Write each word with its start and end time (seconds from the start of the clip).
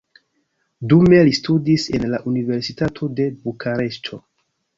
Dume 0.93 1.19
li 1.27 1.33
studis 1.39 1.85
en 1.99 2.07
la 2.15 2.21
universitato 2.33 3.11
de 3.21 3.29
Bukareŝto. 3.45 4.21